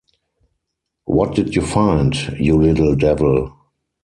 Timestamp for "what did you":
1.05-1.61